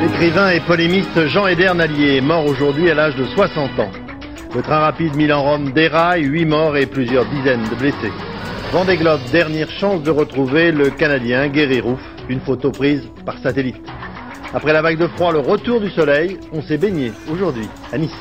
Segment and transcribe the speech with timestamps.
[0.00, 3.90] L'écrivain et polémiste Jean Eder Nallier est mort aujourd'hui à l'âge de 60 ans.
[4.54, 8.12] Le train rapide Milan-Rome déraille, 8 morts et plusieurs dizaines de blessés.
[8.72, 13.82] Vendée Globe, dernière chance de retrouver le Canadien Guéry Rouf, une photo prise par satellite.
[14.54, 18.12] Après la vague de froid, le retour du soleil, on s'est baigné aujourd'hui à Nice.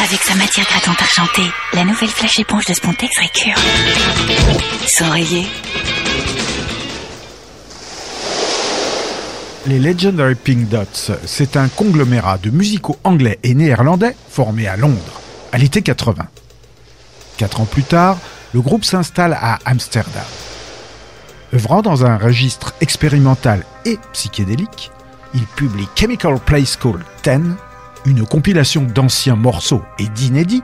[0.00, 3.58] Avec sa matière grattante argentée, la nouvelle flash éponge de Spontex récure.
[4.86, 5.44] Sans rayer.
[9.68, 15.20] Les Legendary Pink Dots, c'est un conglomérat de musicaux anglais et néerlandais formé à Londres,
[15.52, 16.26] à l'été 80.
[17.36, 18.16] Quatre ans plus tard,
[18.54, 20.24] le groupe s'installe à Amsterdam.
[21.52, 24.90] Œuvrant dans un registre expérimental et psychédélique,
[25.34, 27.54] il publie Chemical Play School 10,
[28.06, 30.62] une compilation d'anciens morceaux et d'inédits,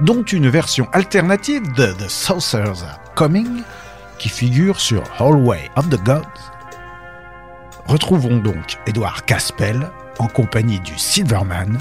[0.00, 3.64] dont une version alternative de The Saucers Are Coming,
[4.18, 6.49] qui figure sur Hallway of the Gods.
[7.90, 11.76] Retrouvons donc Edward Caspel en compagnie du Silverman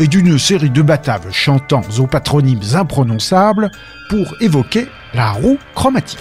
[0.00, 3.70] et d'une série de bataves chantant aux patronymes imprononçables
[4.10, 6.18] pour évoquer la roue chromatique.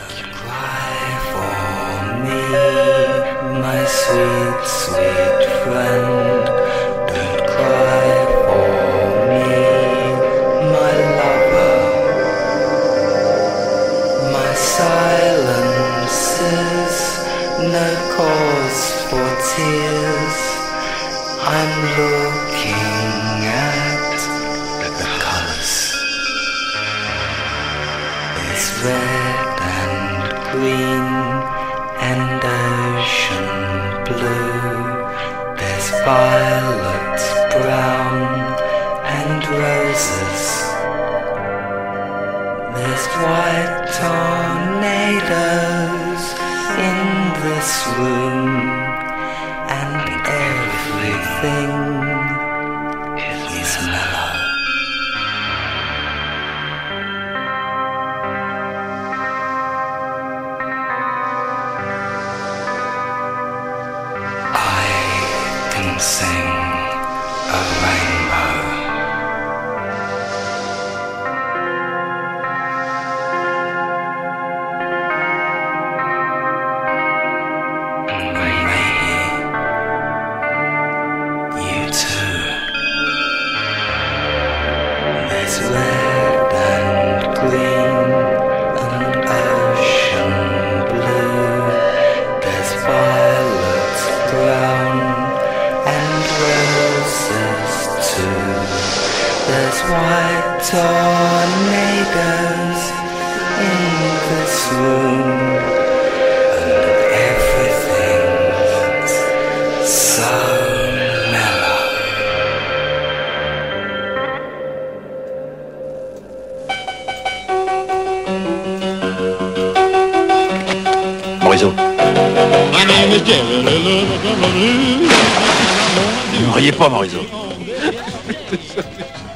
[124.63, 126.89] Ne riez pas.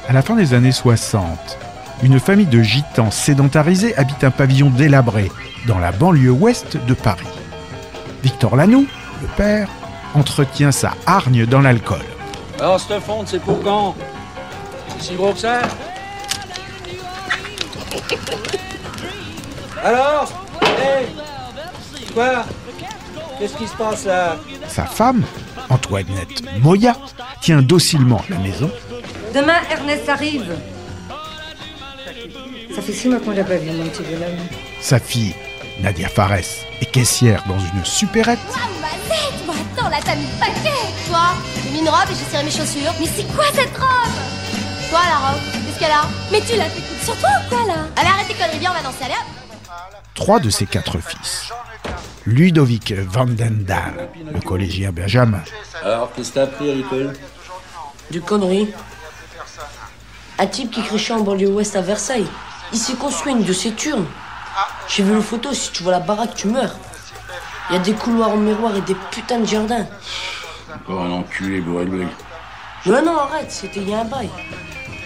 [0.08, 1.22] À la fin des années 60,
[2.02, 5.30] une famille de gitans sédentarisés habite un pavillon délabré
[5.66, 7.26] dans la banlieue ouest de Paris.
[8.22, 8.86] Victor Lanoux,
[9.20, 9.68] le père,
[10.14, 12.04] entretient sa hargne dans l'alcool.
[12.58, 13.94] Alors, cette fonte, c'est pour quand?
[14.98, 15.60] C'est si gros que ça?
[19.84, 21.06] Alors Hé
[22.12, 22.44] Quoi?
[23.38, 24.36] Qu'est-ce qui se passe là?
[24.68, 25.24] Sa femme,
[25.70, 26.96] Antoinette Moya,
[27.40, 28.70] tient docilement la maison.
[29.34, 30.54] Demain, Ernest arrive.
[32.74, 34.38] Ça fait six mois qu'on l'a pas vu, mon petit bonhomme.
[34.80, 35.34] Sa fille,
[35.80, 36.36] Nadia Fares,
[36.80, 38.38] est caissière dans une supérette.
[38.80, 40.78] Mazette, moi attends, là t'as mis le paquet
[41.08, 41.34] Toi,
[41.64, 42.92] j'ai mis une robe et j'ai serré mes chaussures.
[43.00, 44.12] Mais c'est quoi cette robe?
[44.90, 46.04] Toi la robe, qu'est-ce qu'elle a?
[46.30, 47.74] Mais tu l'as fait sur toi ou quoi là?
[47.96, 49.26] Allez arrête tes conneries, viens on va danser, allez hop
[50.14, 51.50] Trois de ses quatre fils.
[52.28, 55.40] Ludovic Vandendal, le collégien Benjamin.
[55.82, 57.14] Alors, qu'est-ce que t'as appris à l'école
[58.10, 58.68] Du connerie.
[60.38, 62.26] Un type qui crachait en banlieue ouest à Versailles.
[62.74, 64.04] Il s'est construit une de ses turnes.
[64.88, 66.76] J'ai vu le photo, si tu vois la baraque, tu meurs.
[67.70, 69.86] Il y a des couloirs en miroir et des putains de jardins.
[70.86, 72.04] Oh, un enculé bourré de.
[72.84, 74.28] Non, non, arrête, c'était il y a un bail.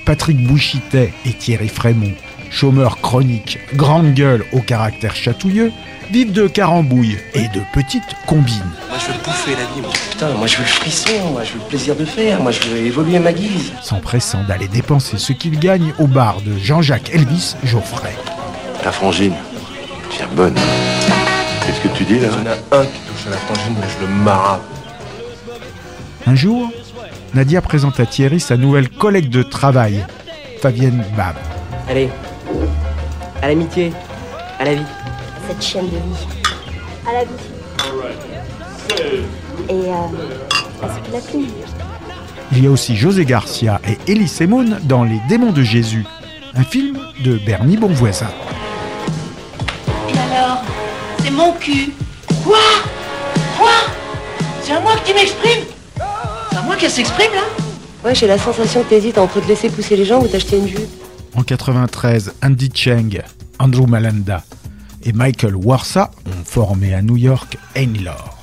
[0.05, 2.17] Patrick Bouchitet et Thierry Frémont,
[2.53, 5.73] chômeurs chroniques, grande gueule au caractère chatouilleux,
[6.11, 8.63] vivent de carambouilles et de petites combines.
[8.89, 9.91] Moi je veux bouffer la vie, moi.
[10.11, 12.61] Putain, moi je veux le frisson, moi je veux le plaisir de faire, moi je
[12.69, 13.73] veux évoluer ma guise.
[13.83, 18.15] s'empressant d'aller dépenser ce qu'ils gagnent au bar de Jean-Jacques Elvis Geoffrey.
[18.85, 19.35] La frangine.
[20.11, 20.55] Tiens, bonne.
[21.67, 22.29] Qu'est-ce que tu dis là?
[22.31, 24.63] Il y en a un qui touche à la frangine, mais je le marape.
[26.27, 26.71] Un jour,
[27.35, 30.05] Nadia présente à Thierry sa nouvelle collègue de travail,
[30.61, 31.37] Fabienne Bab.
[31.89, 32.11] Allez,
[33.43, 33.93] à l'amitié,
[34.59, 34.83] à la vie.
[35.49, 36.27] Cette chienne de vie.
[37.07, 37.31] À la vie.
[39.69, 41.53] Et euh, à ce qu'il a plu.
[42.53, 46.05] Il y a aussi José Garcia et Elie Semoun dans Les démons de Jésus,
[46.55, 48.31] un film de Bernie Bonvoisin.
[50.15, 50.63] Et alors
[51.23, 51.93] C'est mon cul.
[52.45, 52.59] Quoi?
[53.59, 53.71] Quoi?
[54.63, 55.65] C'est à moi que tu m'exprimes?
[56.51, 57.43] C'est à moi qu'elle s'exprime là?
[58.05, 60.69] Ouais, j'ai la sensation que t'hésites entre te laisser pousser les jambes ou t'acheter une
[60.69, 61.02] jupe.
[61.35, 63.23] En 93, Andy Cheng,
[63.59, 64.45] Andrew Malanda
[65.03, 68.39] et Michael Warsa ont formé à New York Ainlor,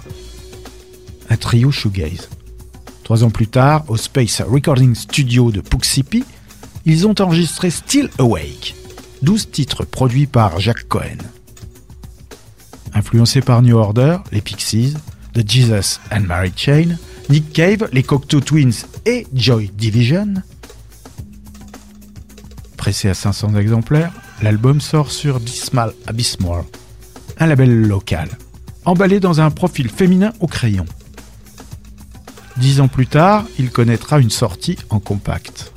[1.29, 2.29] un trio shoegaze.
[3.03, 6.23] Trois ans plus tard, au Space Recording Studio de Poughkeepsie,
[6.85, 8.75] ils ont enregistré Still Awake,
[9.21, 11.17] 12 titres produits par Jacques Cohen.
[12.93, 14.95] Influencés par New Order, les Pixies,
[15.33, 16.97] The Jesus and Mary Chain,
[17.29, 20.35] Nick Cave, les Cocteau Twins et Joy Division,
[22.79, 26.63] Pressé à 500 exemplaires, l'album sort sur Dismal Abyssmore,
[27.37, 28.29] un label local,
[28.85, 30.85] emballé dans un profil féminin au crayon.
[32.55, 35.73] Dix ans plus tard, il connaîtra une sortie en compact.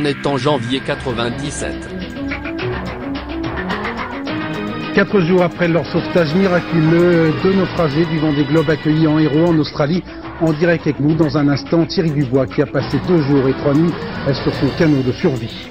[0.00, 1.74] On est en janvier 97.
[4.94, 9.58] Quatre jours après leur sauvetage miraculeux, deux naufragés du Vendée Globe accueillis en héros en
[9.58, 10.04] Australie,
[10.40, 13.54] en direct avec nous dans un instant, Thierry Dubois qui a passé deux jours et
[13.54, 13.92] trois nuits
[14.44, 15.68] sur son canot de survie.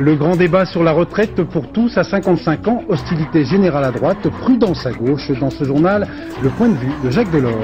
[0.00, 4.28] Le grand débat sur la retraite pour tous à 55 ans, hostilité générale à droite,
[4.40, 5.30] prudence à gauche.
[5.38, 6.08] Dans ce journal,
[6.42, 7.54] le point de vue de Jacques Delors.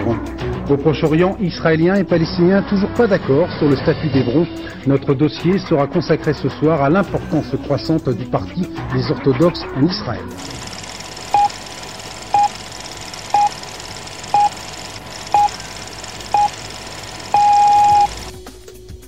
[0.70, 4.46] Au Proche-Orient, Israéliens et Palestiniens toujours pas d'accord sur le statut d'Hébron.
[4.86, 8.62] Notre dossier sera consacré ce soir à l'importance croissante du parti
[8.94, 10.24] des orthodoxes en Israël.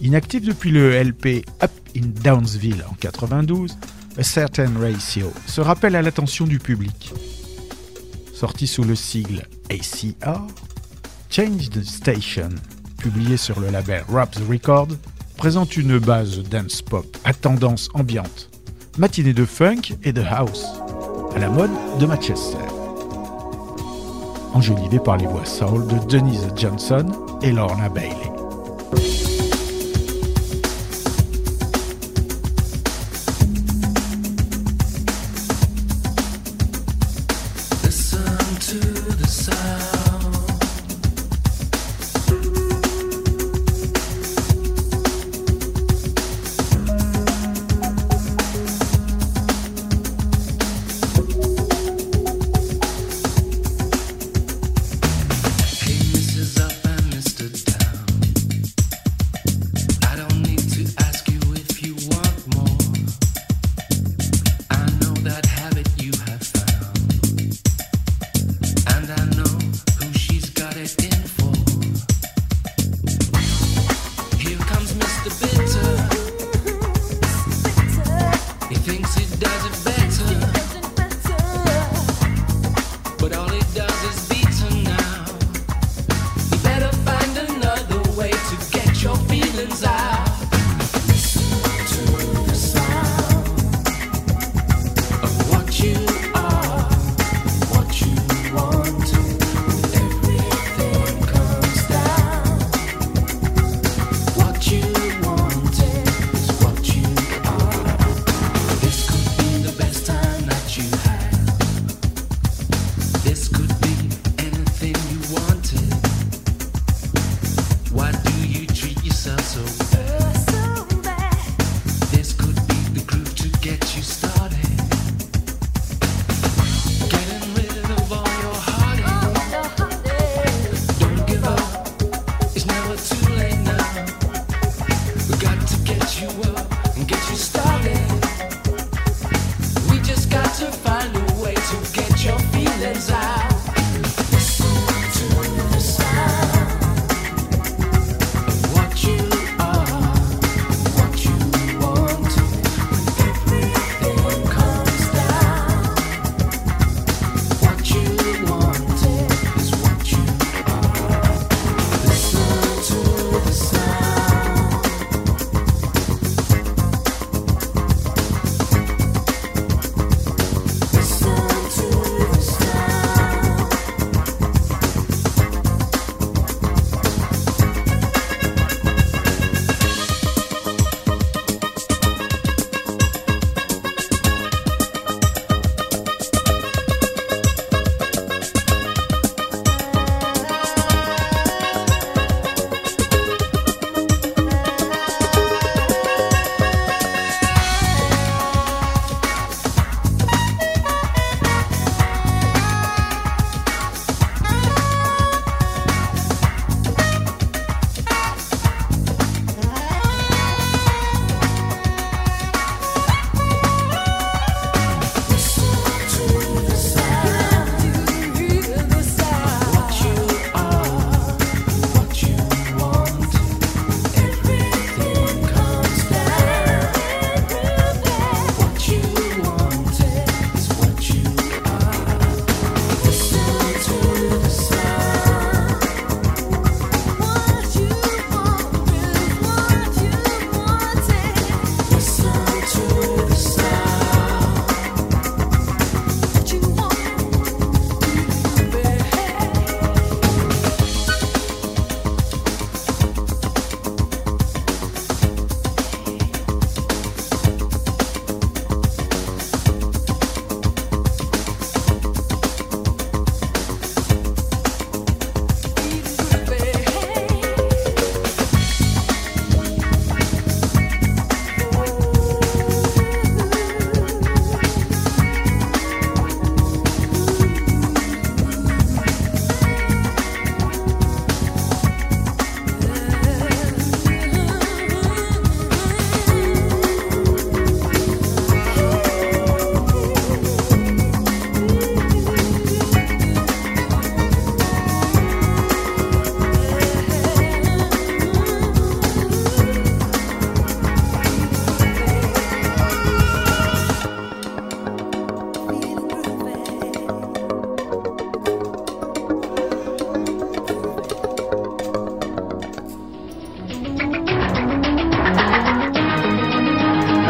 [0.02, 3.78] Inactif depuis le LP Up in Downsville en 92,
[4.18, 7.14] A Certain Ratio se rappelle à l'attention du public.
[8.34, 10.46] Sorti sous le sigle ACR,
[11.36, 12.48] Change the Station,
[12.96, 14.88] publié sur le label Raps Records,
[15.36, 18.48] présente une base dance pop à tendance ambiante,
[18.96, 20.64] matinée de funk et de house,
[21.34, 22.56] à la mode de Manchester.
[24.54, 27.04] Enjolivé par les voix soul de Denise Johnson
[27.42, 28.35] et Lorna Bailey.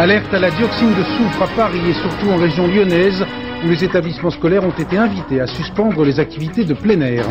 [0.07, 3.27] Alerte à la dioxine de soufre à Paris et surtout en région lyonnaise,
[3.64, 7.27] où les établissements scolaires ont été invités à suspendre les activités de plein air.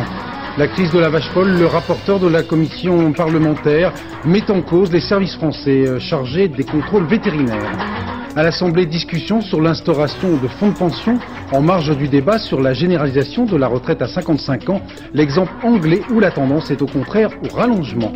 [0.58, 3.94] La crise de la vache folle, le rapporteur de la commission parlementaire
[4.26, 7.95] met en cause les services français euh, chargés des contrôles vétérinaires.
[8.36, 11.18] À l'Assemblée, discussion sur l'instauration de fonds de pension
[11.52, 14.82] en marge du débat sur la généralisation de la retraite à 55 ans,
[15.14, 18.12] l'exemple anglais où la tendance est au contraire au rallongement.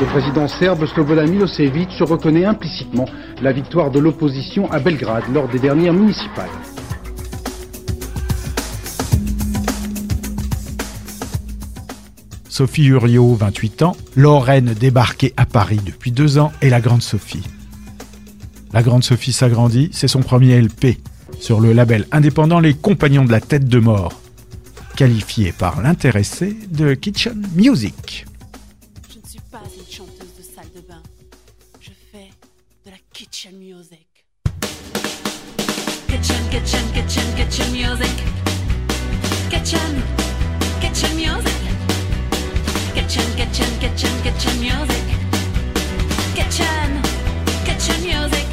[0.00, 3.06] Le président serbe Slobodan Milosevic reconnaît implicitement
[3.42, 6.50] la victoire de l'opposition à Belgrade lors des dernières municipales.
[12.48, 17.42] Sophie Uriot, 28 ans, Lorraine débarquée à Paris depuis deux ans et la Grande Sophie.
[18.74, 20.98] La Grande Sophie s'agrandit, c'est son premier LP,
[21.38, 24.20] sur le label indépendant Les Compagnons de la Tête de Mort,
[24.96, 28.26] qualifié par l'intéressé de Kitchen Music.
[29.08, 31.00] Je ne suis pas une chanteuse de salle de bain.
[31.80, 32.30] Je fais
[32.84, 34.08] de la kitchen music.
[36.08, 38.16] Kitchen, kitchen, kitchen, kitchen music.
[39.50, 40.02] Kitchen,
[40.80, 41.60] kitchen music.
[42.92, 45.04] Kitchen, kitchen, kitchen, kitchen music.
[46.34, 47.00] Kitchen,
[47.64, 48.43] kitchen music.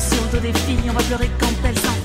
[0.00, 1.99] Dos des filles, on va pleurer quand elles s'en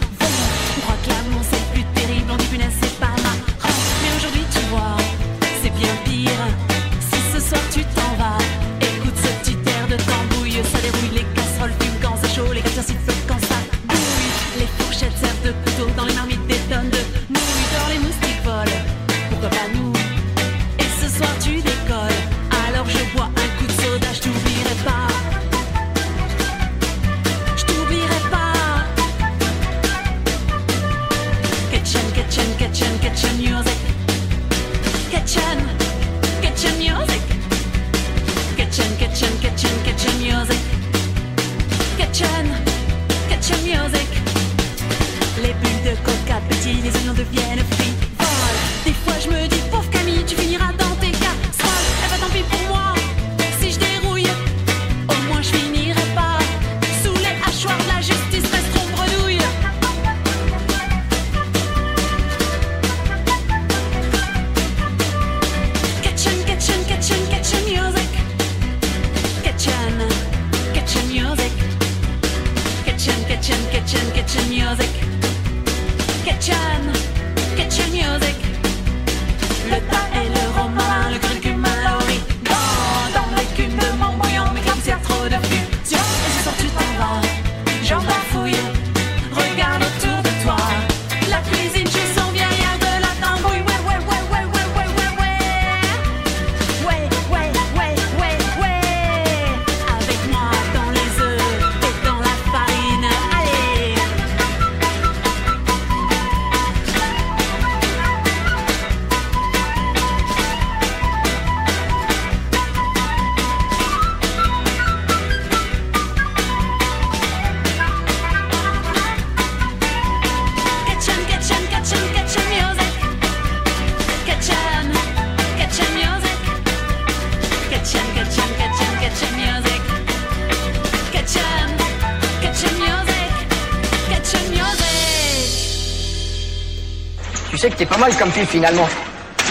[138.06, 138.88] mal comme fille finalement.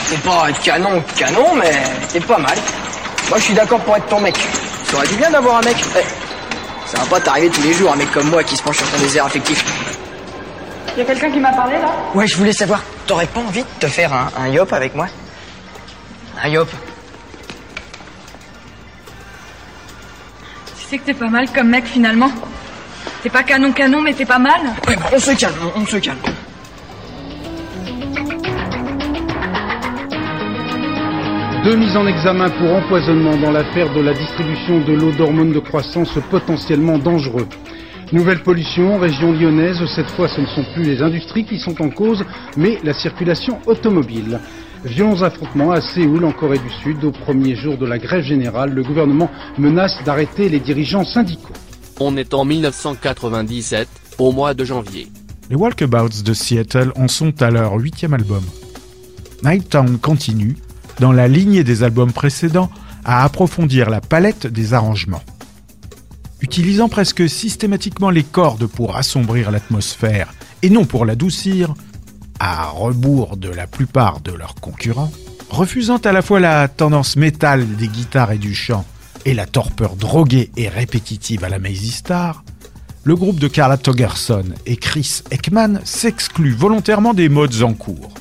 [0.08, 1.72] T'es pas canon, canon, mais
[2.12, 2.56] t'es pas mal.
[3.28, 4.36] Moi je suis d'accord pour être ton mec.
[4.84, 5.76] Ça aurait du bien d'avoir un mec.
[5.98, 8.76] Eh, ça va pas t'arriver tous les jours un mec comme moi qui se penche
[8.76, 9.64] sur ton désert affectif.
[10.96, 11.88] Y a quelqu'un qui m'a parlé là?
[12.14, 15.08] Ouais, je voulais savoir, t'aurais pas envie de te faire un, un yop avec moi?
[16.40, 16.68] Un yop?
[20.78, 22.30] Tu sais que t'es pas mal comme mec finalement.
[23.24, 24.60] T'es pas canon canon mais t'es pas mal.
[24.86, 26.18] Ouais, bah, on se calme, on, on se calme.
[31.64, 35.60] Deux mises en examen pour empoisonnement dans l'affaire de la distribution de l'eau d'hormones de
[35.60, 37.48] croissance potentiellement dangereux.
[38.12, 41.88] Nouvelle pollution, région lyonnaise, cette fois ce ne sont plus les industries qui sont en
[41.88, 42.22] cause,
[42.58, 44.40] mais la circulation automobile.
[44.84, 48.74] Violents affrontements à Séoul, en Corée du Sud, au premier jour de la grève générale,
[48.74, 51.54] le gouvernement menace d'arrêter les dirigeants syndicaux.
[51.98, 55.08] On est en 1997, au mois de janvier.
[55.48, 58.44] Les Walkabouts de Seattle en sont à leur huitième album.
[59.42, 60.56] Nighttown continue,
[61.00, 62.70] dans la lignée des albums précédents,
[63.04, 65.22] à approfondir la palette des arrangements.
[66.40, 71.74] Utilisant presque systématiquement les cordes pour assombrir l'atmosphère et non pour l'adoucir,
[72.40, 75.12] à rebours de la plupart de leurs concurrents,
[75.50, 78.84] refusant à la fois la tendance métal des guitares et du chant
[79.24, 82.44] et la torpeur droguée et répétitive à la Maisy Star,
[83.04, 88.12] le groupe de Carla Togerson et Chris Ekman s'exclut volontairement des modes en cours.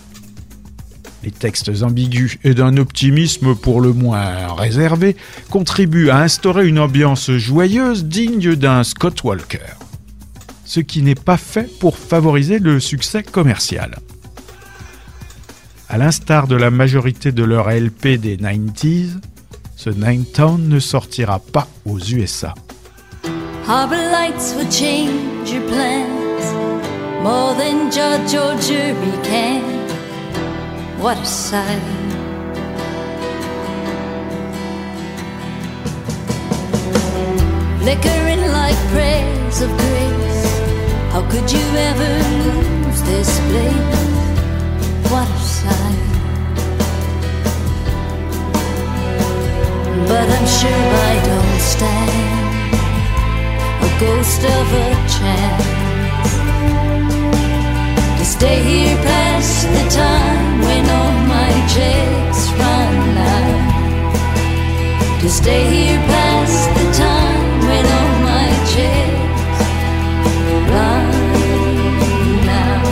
[1.24, 5.16] Les textes ambigus et d'un optimisme pour le moins réservé
[5.50, 9.60] contribuent à instaurer une ambiance joyeuse digne d'un Scott Walker.
[10.66, 14.00] Ce qui n'est pas fait pour favoriser le succès commercial.
[15.88, 19.20] À l'instar de la majorité de leurs LP des 90s,
[19.78, 22.54] ce Nine Town ne sortira pas aux USA.
[31.04, 31.82] What a sight.
[37.82, 40.46] Flickering like prayers of grace.
[41.12, 44.00] How could you ever lose this place?
[45.12, 46.04] What a sight.
[50.08, 52.76] But I'm sure I don't stand
[53.84, 55.68] a ghost of a chance
[58.20, 60.33] to stay here past the time
[61.68, 63.72] all run out.
[65.22, 69.62] To stay here past the time when all my checks
[70.72, 72.86] run out.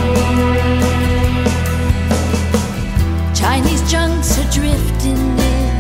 [3.36, 5.74] Chinese junks are drifting in.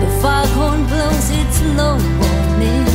[0.00, 2.88] The foghorn blows its low warning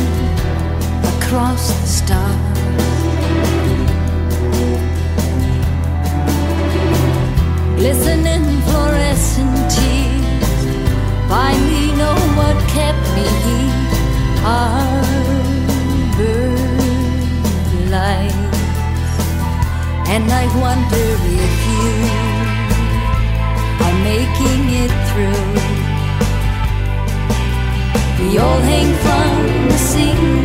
[1.14, 2.46] across the stars.
[7.76, 8.15] Glistening
[14.48, 16.22] Harbor
[17.90, 19.14] lights,
[20.14, 21.06] and I wonder
[21.42, 21.90] if you
[23.84, 25.50] are making it through.
[28.20, 29.34] We all hang from
[29.66, 30.35] a single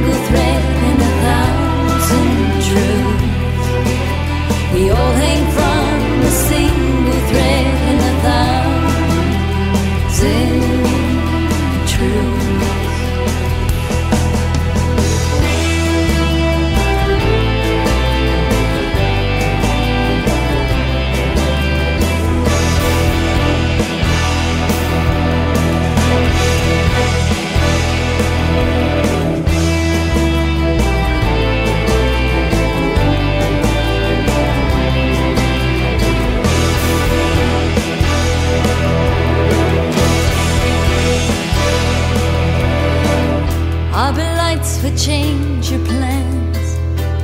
[44.62, 46.78] Lights would change your plans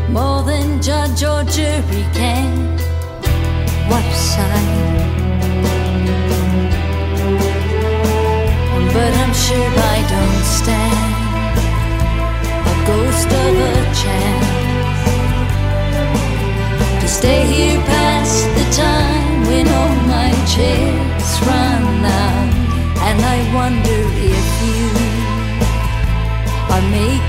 [0.10, 2.78] more than judge or jury can.
[3.90, 4.98] What a sight!
[8.92, 11.54] But I'm sure I don't stand
[12.66, 14.50] a ghost of a chance
[17.02, 22.54] to stay here past the time when all my checks run out,
[23.08, 24.00] and I wonder
[24.34, 24.88] if you
[26.70, 27.27] are making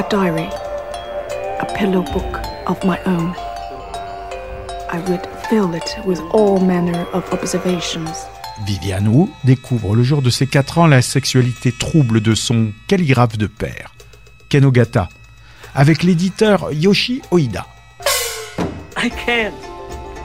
[0.00, 0.48] a diary,
[1.60, 3.34] a pillow book of my own.
[4.90, 8.26] I would fill it with all manner of observations.
[8.66, 13.36] Viviane Wu découvre le jour de ses 4 ans la sexualité trouble de son calligraphe
[13.36, 13.92] de père,
[14.48, 15.10] Ken Ogata,
[15.74, 17.66] avec l'éditeur Yoshi Oida.
[18.96, 19.52] I can't.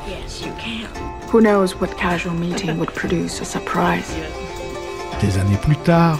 [0.07, 0.87] Yes, you can.
[1.33, 4.09] Who knows what casual meeting would produce a surprise?
[5.19, 6.19] Des années plus tard,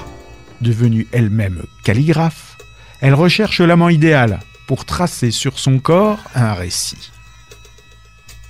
[0.60, 2.58] devenue elle-même calligraphe,
[3.06, 7.12] elle recherche l'amant idéal pour tracer sur son corps un récit.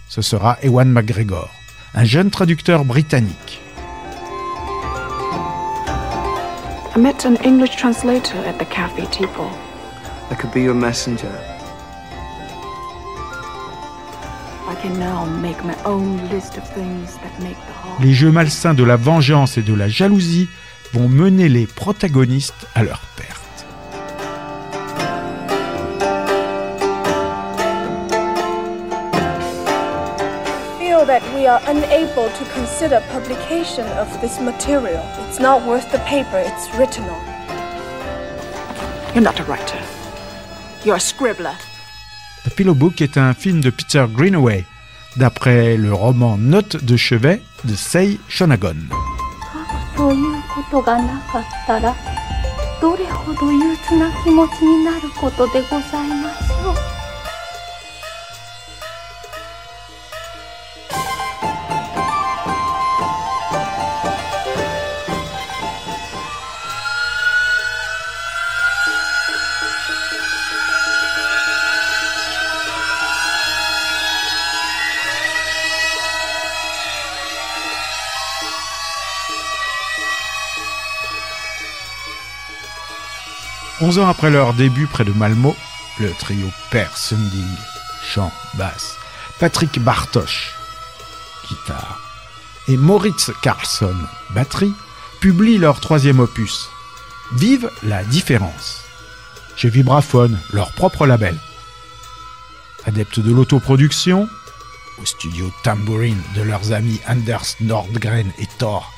[0.08, 1.50] Ce sera Ewan McGregor,
[1.94, 3.60] un jeune traducteur britannique.
[6.96, 9.52] I met an English translator at the cafe Teapot.
[10.32, 11.28] I could be your messenger.
[14.70, 18.02] I can now make my own list of things that make the heart.
[18.02, 20.48] Les jeux malsains de la vengeance et de la jalousie
[20.94, 23.45] vont mener les protagonistes à leur perte.
[31.16, 35.02] That we are unable to consider publication of this material.
[35.26, 37.24] It's not worth the paper it's written on.
[39.14, 39.80] You're not a writer.
[40.84, 41.56] You're a scribbler.
[42.44, 44.66] The Pillow Book est un film de Peter Greenaway,
[45.16, 48.76] d'après le roman Note de chevet de Sei Shonagon.
[83.86, 85.56] 11 ans après leur début près de Malmo,
[86.00, 87.56] le trio perd Sunding,
[88.04, 88.98] chant, basse,
[89.40, 90.56] Patrick Bartosch,
[91.48, 92.02] guitare,
[92.68, 93.96] et Moritz Carlson,
[94.32, 94.74] batterie,
[95.20, 96.68] publient leur troisième opus,
[97.34, 98.82] Vive la différence,
[99.56, 101.38] chez Vibraphone, leur propre label.
[102.88, 104.28] Adeptes de l'autoproduction,
[105.00, 108.92] au studio Tambourine de leurs amis Anders Nordgren et Thor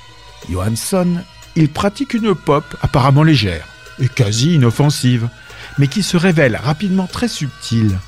[0.50, 1.26] Johansson,
[1.58, 3.68] ils pratiquent une pop apparemment légère
[4.00, 5.30] et quasi inoffensive,
[5.78, 8.00] mais qui se révèle rapidement très subtile,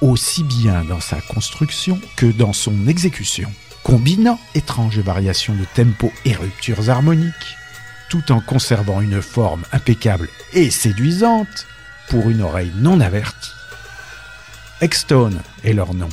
[0.00, 3.50] aussi bien dans sa construction que dans son exécution,
[3.82, 7.56] combinant étranges variations de tempo et ruptures harmoniques,
[8.08, 11.66] tout en conservant une forme impeccable et séduisante
[12.08, 13.50] pour une oreille non avertie.
[14.80, 16.08] Extone est leur nom.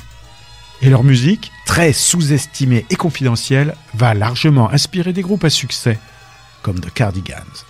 [0.81, 5.99] Et leur musique, très sous-estimée et confidentielle, va largement inspirer des groupes à succès,
[6.61, 7.65] comme The Cardigans.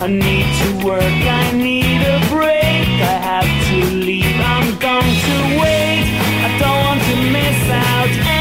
[0.00, 1.02] I need to work.
[1.02, 2.86] I need a break.
[3.02, 4.38] I have to leave.
[4.38, 6.06] I'm going to wait.
[6.46, 8.37] I don't want to miss out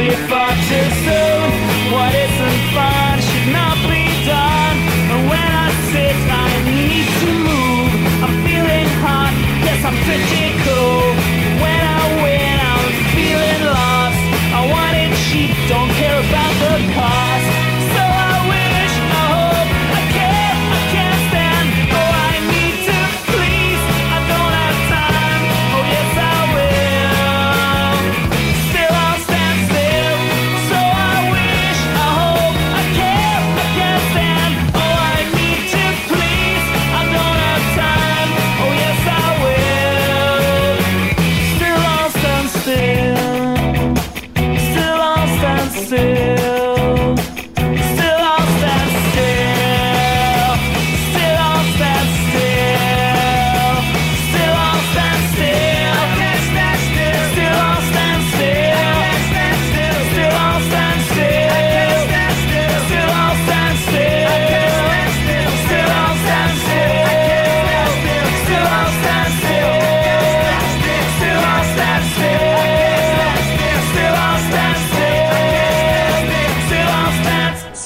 [0.00, 0.37] of all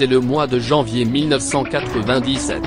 [0.03, 2.61] c'est le mois de janvier 1997.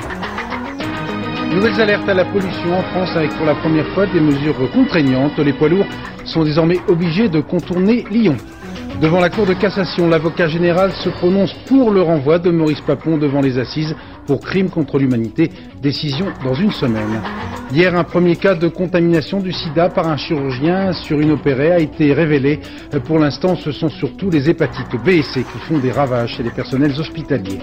[1.54, 5.38] Nouvelles alertes à la pollution en France avec pour la première fois des mesures contraignantes.
[5.40, 5.86] Les poids lourds
[6.24, 8.38] sont désormais obligés de contourner Lyon.
[9.02, 13.18] Devant la Cour de cassation, l'avocat général se prononce pour le renvoi de Maurice Papon
[13.18, 15.52] devant les assises pour crime contre l'humanité.
[15.82, 17.22] Décision dans une semaine.
[17.72, 21.80] Hier, un premier cas de contamination du sida par un chirurgien sur une opérée a
[21.80, 22.60] été révélé.
[23.06, 26.44] Pour l'instant, ce sont surtout les hépatites B et C qui font des ravages chez
[26.44, 27.60] les personnels hospitaliers.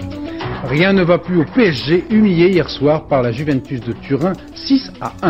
[0.65, 4.91] Rien ne va plus au PSG, humilié hier soir par la Juventus de Turin, 6
[5.01, 5.29] à 1.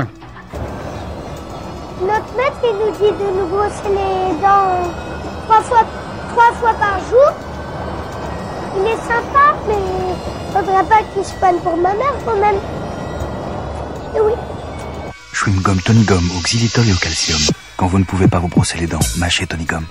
[2.01, 4.91] Notre maître, il nous dit de nous brosser les dents
[5.45, 5.85] trois fois,
[6.33, 7.31] trois fois par jour.
[8.77, 9.75] Il est sympa, mais
[10.51, 12.57] faudrait pas qu'il se prenne pour ma mère quand même.
[14.15, 14.33] Et oui.
[15.33, 17.39] Chewing-gum Tony Gum au xylitol et au calcium.
[17.75, 19.83] Quand vous ne pouvez pas vous brosser les dents, mâchez Tony Gum.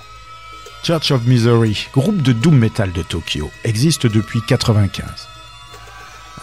[0.85, 5.05] Church of Misery, groupe de doom metal de Tokyo, existe depuis 95.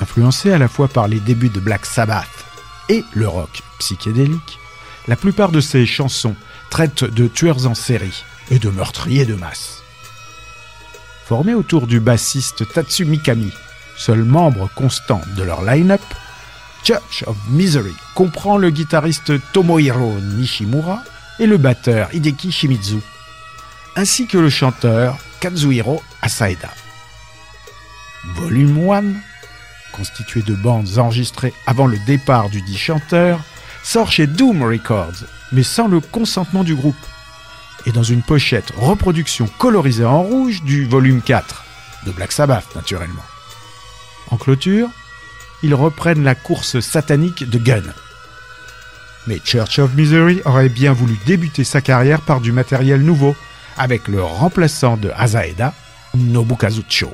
[0.01, 2.27] Influencé à la fois par les débuts de Black Sabbath
[2.89, 4.59] et le rock psychédélique,
[5.07, 6.35] la plupart de ses chansons
[6.69, 9.81] traitent de tueurs en série et de meurtriers de masse.
[11.25, 13.53] Formé autour du bassiste Tatsu Mikami,
[13.95, 16.01] seul membre constant de leur line-up,
[16.83, 21.03] Church of Misery comprend le guitariste Tomohiro Nishimura
[21.39, 22.99] et le batteur Hideki Shimizu,
[23.95, 26.69] ainsi que le chanteur Kazuhiro Asaeda.
[28.35, 29.03] Volume 1,
[29.91, 33.39] constitué de bandes enregistrées avant le départ du dit chanteur,
[33.83, 36.95] sort chez Doom Records, mais sans le consentement du groupe,
[37.85, 41.63] et dans une pochette reproduction colorisée en rouge du volume 4,
[42.05, 43.23] de Black Sabbath naturellement.
[44.31, 44.89] En clôture,
[45.63, 47.83] ils reprennent la course satanique de Gun.
[49.27, 53.35] Mais Church of Misery aurait bien voulu débuter sa carrière par du matériel nouveau,
[53.77, 55.73] avec le remplaçant de Azaeda,
[56.15, 57.13] Nobukazucho.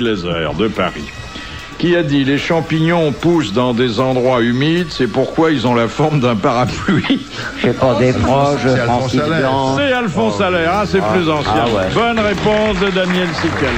[0.00, 1.04] De Paris.
[1.78, 5.88] Qui a dit les champignons poussent dans des endroits humides, c'est pourquoi ils ont la
[5.88, 7.26] forme d'un parapluie.
[7.60, 9.76] C'est pas des proches, C'est Francis Blanc.
[9.76, 11.12] C'est Alphonse Allaire, ah, c'est Ah.
[11.12, 11.52] plus ancien.
[11.54, 11.84] Ah ouais.
[11.94, 13.74] Bonne réponse de Daniel Sical.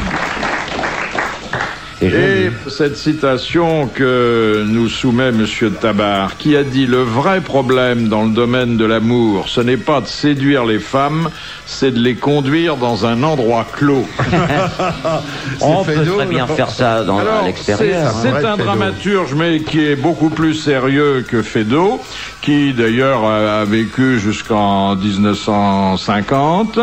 [2.04, 8.24] Et cette citation que nous soumet Monsieur Tabar, qui a dit le vrai problème dans
[8.24, 11.28] le domaine de l'amour, ce n'est pas de séduire les femmes,
[11.66, 14.06] c'est de les conduire dans un endroit clos.
[15.60, 18.12] On peut très bien faire ça dans, à l'extérieur.
[18.20, 18.52] C'est hein.
[18.52, 22.00] un dramaturge, mais qui est beaucoup plus sérieux que Feydeau,
[22.40, 26.78] qui d'ailleurs a, vécu jusqu'en 1950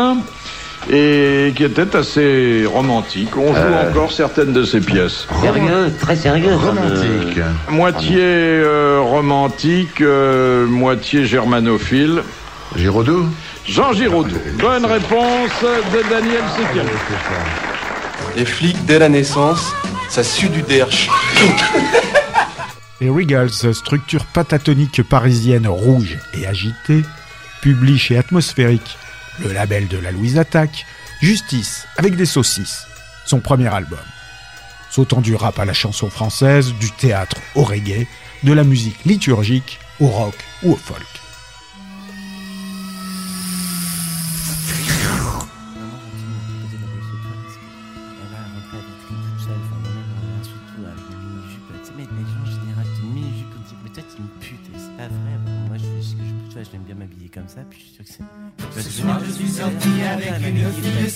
[0.90, 3.36] et qui était assez romantique.
[3.36, 3.90] On joue Euh.
[3.90, 5.26] encore certaines de ses pièces.
[5.42, 6.56] Sérieux, très sérieux.
[6.56, 7.40] comme, euh, Romantique.
[7.68, 12.22] Moitié euh, romantique, euh, moitié germanophile.
[12.76, 13.26] Giraudot
[13.66, 14.36] Jean Giraudot.
[14.58, 16.86] Bonne réponse de Daniel Sekel.
[18.36, 19.72] Les flics, dès la naissance,
[20.08, 21.08] ça sue du derche.
[23.00, 27.02] Les Regals, structure patatonique parisienne rouge et agitée,
[27.62, 28.98] publie chez Atmosphérique,
[29.42, 30.86] le label de la Louise Attaque,
[31.20, 32.86] Justice avec des saucisses,
[33.26, 33.98] son premier album.
[34.90, 38.06] Sautant du rap à la chanson française, du théâtre au reggae,
[38.42, 41.19] de la musique liturgique au rock ou au folk.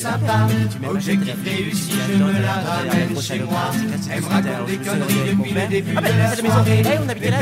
[0.05, 0.47] Sympa.
[0.91, 3.71] Objectif réussi, je me la ramène chez moi.
[4.13, 6.83] Elle me raconte des conneries depuis le début de la soirée.
[6.85, 7.39] on habitait là,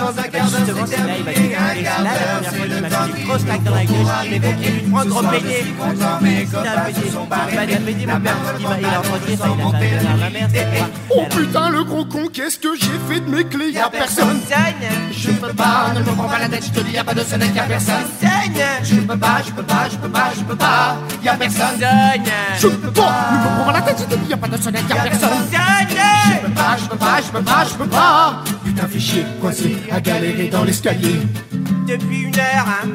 [0.00, 1.56] dans un quart d'heure, c'est terminé.
[1.56, 4.40] Un quart d'heure, c'est qu'il le temps qu'il grosse claque dans la gueule, pour arriver.
[4.40, 7.56] fait une trois Ce gros suis content, mes copains se sont barrés.
[7.56, 12.04] Pédé, La il a demande il a monter la mère, quoi Oh putain, le gros
[12.04, 13.72] con, qu'est-ce que j'ai fait de mes clés?
[13.72, 14.40] Y'a personne.
[15.10, 17.22] Je peux pas, ne me prends pas la tête, je te dis, y'a pas de
[17.22, 18.04] sonnette, y'a personne.
[18.82, 21.55] Je peux pas, je peux pas, je peux pas, je peux pas, y'a personne.
[22.58, 24.84] Je peux pas, ne me prends la tête, je te dis, y'a pas de sonnette,
[24.88, 25.30] y'a personne.
[25.50, 28.44] Je peux pas, je peux pas, je peux pas, je peux pas.
[28.64, 31.16] Putain, fais chier, coincé, à galérer dans l'escalier.
[31.86, 32.88] Depuis une heure, hein.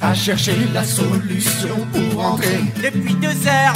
[0.00, 2.60] À chercher la solution pour rentrer.
[2.82, 3.74] Depuis deux heures,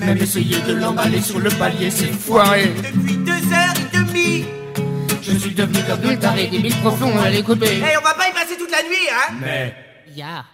[0.00, 2.72] Même essayer de l'emballer sur le palier, c'est foiré.
[2.82, 4.44] Depuis deux heures et demie.
[5.22, 7.80] Je suis devenu comme le taré des mille profonds à l'écouter.
[7.80, 9.74] Eh, on va pas y passer toute la nuit, hein Mais
[10.16, 10.44] Ya.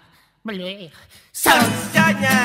[1.37, 1.53] Ça,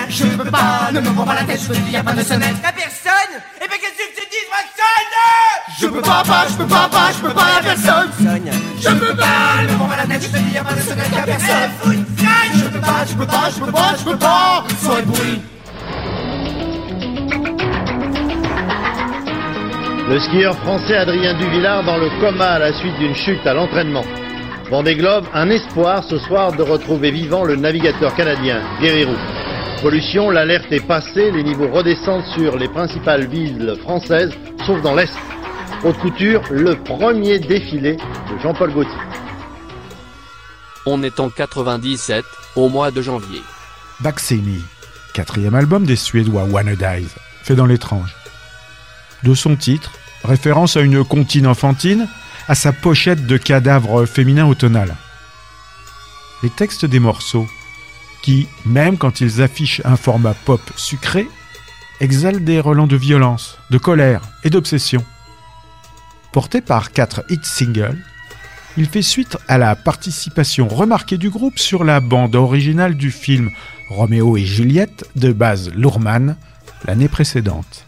[0.09, 2.21] je peux pas, ne me prends pas la tête, je te dis, y'a pas de
[2.23, 2.55] sonnette.
[2.61, 6.55] Y'a personne Eh ben qu'est-ce que tu dis, moi, sonne Je peux pas, pas, je
[6.57, 8.11] peux pas, pas, je peux pas, y'a personne.
[8.81, 11.11] Je peux pas, ne me prends pas la tête, je te dis, pas de sonnette,
[11.15, 12.05] y'a personne.
[12.53, 14.63] Je peux pas, je peux pas, je peux pas, je peux pas.
[14.81, 15.41] Sois bruit.
[20.09, 24.03] Le skieur français Adrien Duvillard dans le coma à la suite d'une chute à l'entraînement.
[24.71, 29.17] Vendée Globe, un espoir ce soir de retrouver vivant le navigateur canadien Guerrero.
[29.81, 34.31] Pollution, l'alerte est passée, les niveaux redescendent sur les principales villes françaises,
[34.65, 35.11] sauf dans l'Est.
[35.83, 38.95] Haute couture, le premier défilé de Jean-Paul Gaultier.
[40.85, 42.23] On est en 97,
[42.55, 43.41] au mois de janvier.
[43.99, 44.61] Baksemi,
[45.13, 47.09] quatrième album des Suédois Wanna Dies,
[47.43, 48.15] fait dans l'étrange.
[49.23, 49.91] De son titre,
[50.23, 52.07] référence à une comptine enfantine,
[52.51, 54.97] à sa pochette de cadavres féminins automnal.
[56.43, 57.47] Les textes des morceaux,
[58.21, 61.29] qui, même quand ils affichent un format pop sucré,
[62.01, 65.05] exhalent des relents de violence, de colère et d'obsession.
[66.33, 68.03] Porté par quatre hit singles,
[68.75, 73.49] il fait suite à la participation remarquée du groupe sur la bande originale du film
[73.87, 76.35] Roméo et Juliette de Baz Luhrmann
[76.85, 77.85] l'année précédente.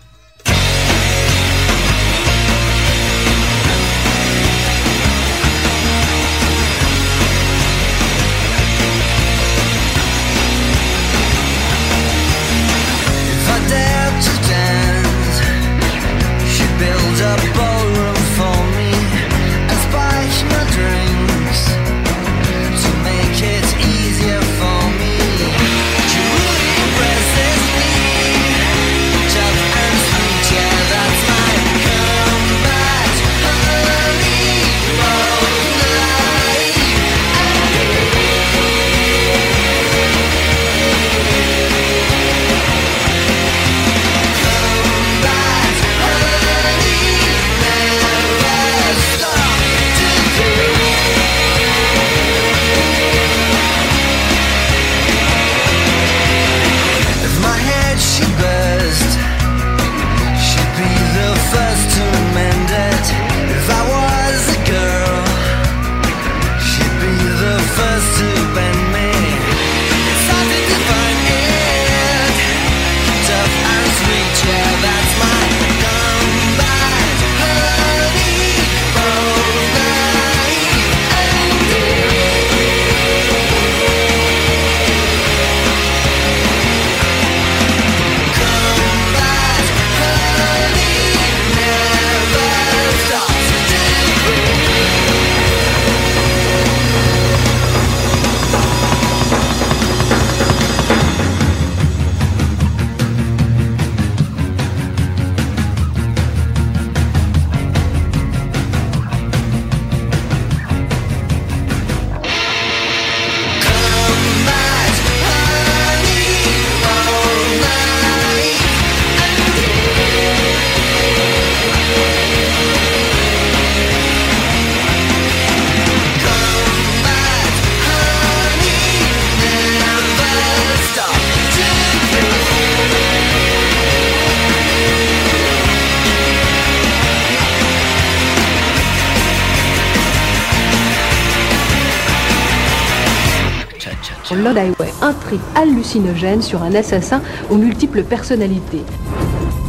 [144.44, 148.84] Lord Highway, un trip hallucinogène sur un assassin aux multiples personnalités.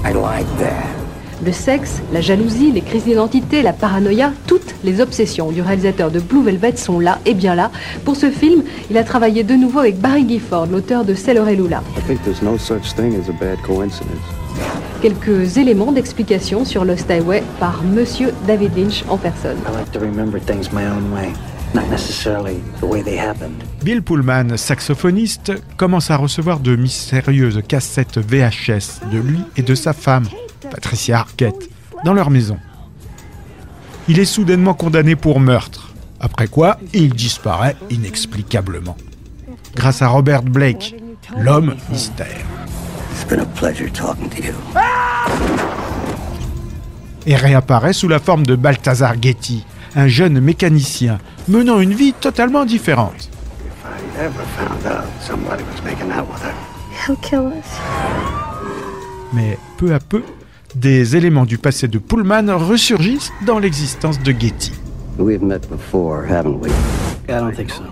[0.05, 1.45] I like that.
[1.45, 6.19] Le sexe, la jalousie, les crises d'identité, la paranoïa, toutes les obsessions du réalisateur de
[6.19, 7.71] Blue Velvet sont là et bien là.
[8.05, 11.57] Pour ce film, il a travaillé de nouveau avec Barry Gifford, l'auteur de Sailor et
[11.57, 11.83] Lula.
[11.97, 14.09] I think there's no such thing as a bad coincidence.
[15.03, 19.59] Quelques éléments d'explication sur Lost Highway par Monsieur David Lynch en personne.
[19.69, 21.31] I like to remember things my own way,
[21.75, 23.63] not necessarily the way they happened.
[23.83, 29.93] Bill Pullman, saxophoniste, commence à recevoir de mystérieuses cassettes VHS de lui et de sa
[29.93, 30.27] femme,
[30.71, 31.69] Patricia Arquette,
[32.05, 32.59] dans leur maison.
[34.09, 38.97] Il est soudainement condamné pour meurtre, après quoi il disparaît inexplicablement.
[39.75, 40.95] Grâce à Robert Blake,
[41.39, 42.45] l'homme mystère.
[47.27, 49.65] Et réapparaît sous la forme de Balthazar Getty,
[49.97, 51.19] un jeune mécanicien
[51.49, 53.29] menant une vie totalement différente.
[53.67, 56.55] If I ever found out somebody was making out with her,
[57.07, 57.79] He'll kill us.
[59.33, 60.23] Mais peu à peu,
[60.75, 64.73] des éléments du passé de Pullman ressurgissent dans l'existence de Getty.
[65.19, 66.71] we've met before, haven't we?
[67.29, 67.83] I don't think so.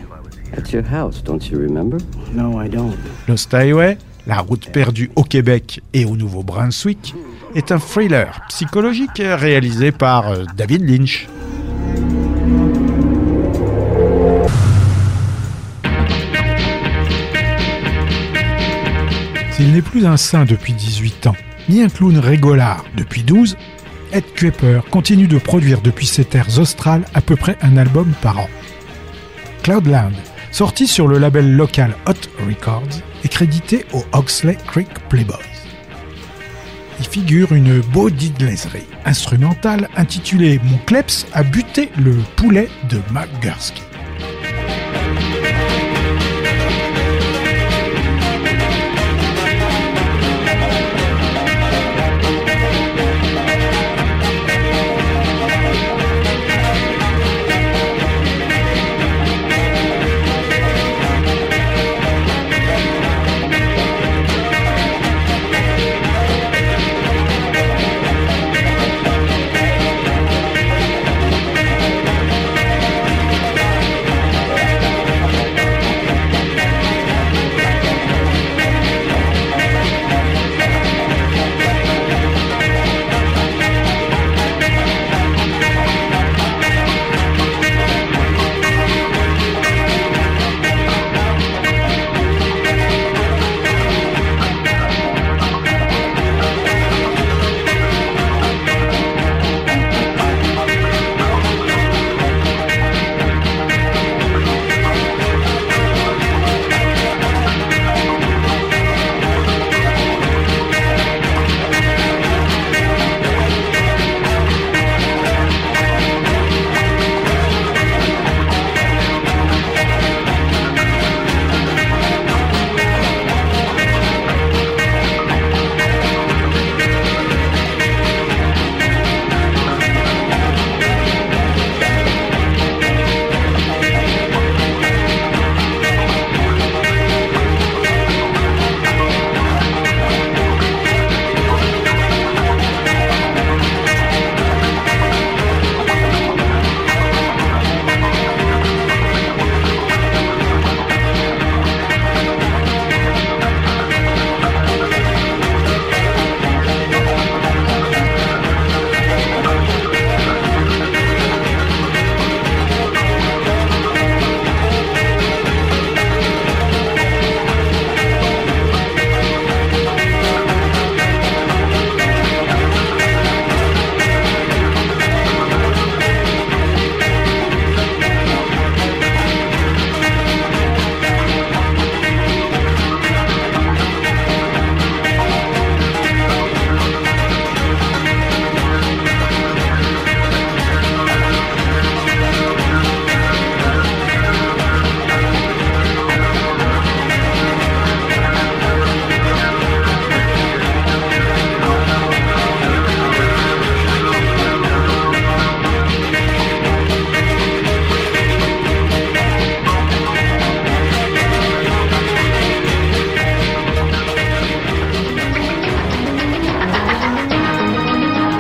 [0.56, 1.98] At your house, don't you remember?
[2.34, 2.96] No, I don't.
[3.28, 3.96] Lost Highway,
[4.26, 7.14] la route perdue au Québec et au Nouveau-Brunswick,
[7.54, 11.28] est un thriller psychologique réalisé par euh, David Lynch.
[19.72, 21.36] N'est plus un saint depuis 18 ans,
[21.70, 23.56] ni un clown régolard depuis 12,
[24.12, 28.38] Ed Kuepper continue de produire depuis ses terres australes à peu près un album par
[28.38, 28.50] an.
[29.62, 30.12] Cloudland,
[30.50, 35.38] sorti sur le label local Hot Records, est crédité au Oxley Creek Playboys.
[37.00, 43.80] Y figure une bodydlaiserie instrumentale intitulée Mon Kleps a buté le poulet de McGursky.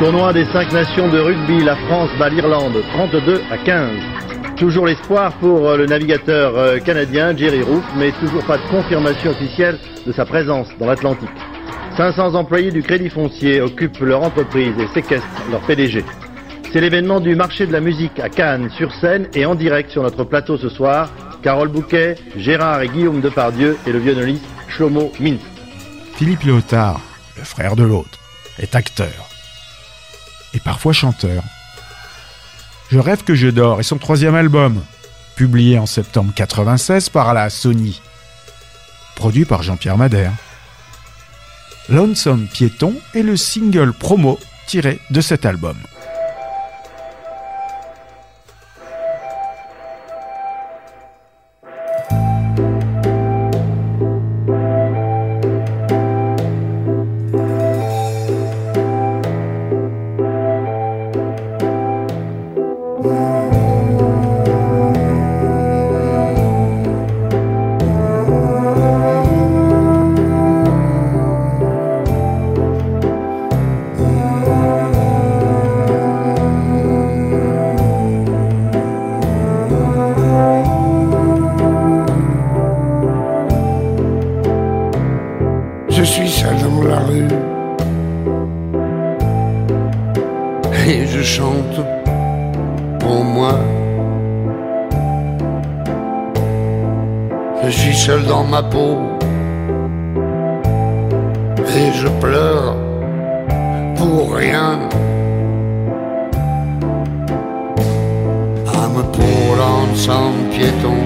[0.02, 3.88] Tournoi des cinq nations de rugby, la France bat l'Irlande 32 à 15.
[4.56, 9.30] Toujours l'espoir pour euh, le navigateur euh, canadien Jerry Roof, mais toujours pas de confirmation
[9.30, 11.30] officielle de sa présence dans l'Atlantique.
[11.96, 16.04] 500 employés du Crédit Foncier occupent leur entreprise et séquestrent leur PDG.
[16.72, 20.02] C'est l'événement du marché de la musique à Cannes, sur scène et en direct sur
[20.02, 21.12] notre plateau ce soir.
[21.44, 25.42] Carole Bouquet, Gérard et Guillaume Depardieu et le violoniste Shlomo Mintz.
[26.16, 27.00] Philippe Léotard,
[27.36, 28.18] le frère de l'autre,
[28.58, 29.31] est acteur.
[30.54, 31.42] Et parfois chanteur.
[32.90, 34.82] Je rêve que je dors est son troisième album,
[35.34, 38.02] publié en septembre 96 par la Sony.
[39.16, 40.32] Produit par Jean-Pierre Madère.
[41.88, 45.76] Lonesome Piéton est le single promo tiré de cet album.
[90.92, 91.76] Et je chante
[93.00, 93.54] pour moi.
[97.64, 98.98] Je suis seul dans ma peau
[101.78, 102.76] et je pleure
[103.96, 104.88] pour rien.
[108.74, 111.00] I'm a poor lonesome piéton,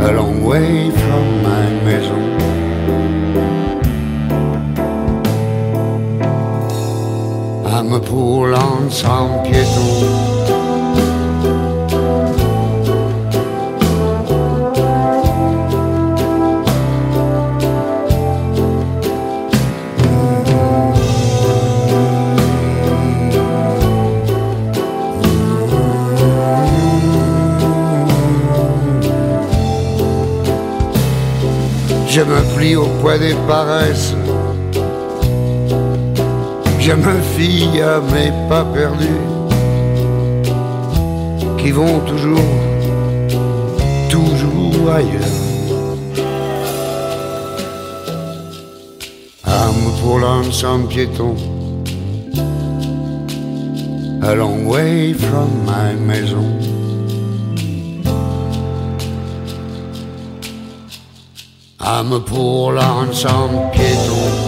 [0.00, 1.37] a long way from
[7.90, 10.28] A poor lonesome piéton.
[32.06, 34.17] Je me plie au poids des paresses.
[36.88, 39.20] Je me fie à mes pas perdus
[41.58, 42.54] qui vont toujours,
[44.08, 45.36] toujours ailleurs.
[49.44, 51.36] Âme pour lonesome piéton,
[54.22, 56.48] a long way from my maison.
[61.80, 64.47] A poor lonesome piéton.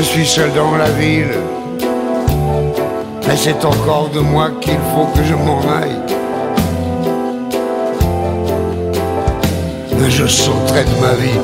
[0.00, 1.36] Je suis seul dans la ville.
[3.28, 6.00] Mais c'est encore de moi qu'il faut que je m'en aille.
[9.98, 11.40] Mais je sauterai de ma vie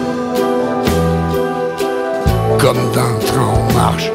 [2.59, 4.11] comme d'un train en marche.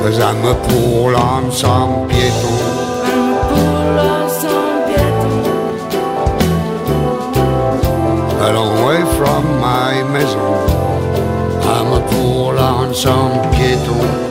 [0.00, 2.84] Cause I'm a poor lonesome piéton.
[12.94, 14.23] Poor lonesome piéton.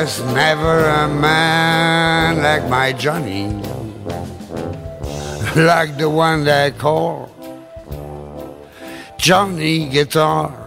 [0.00, 3.48] Was never a man like my Johnny,
[5.54, 7.28] like the one they call
[9.18, 10.59] Johnny Guitar.